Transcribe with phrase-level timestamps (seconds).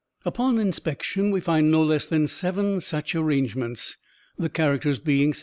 [0.25, 3.97] Upon inspection, we find no less than seven such arrangements,
[4.35, 5.39] the characters being ;48.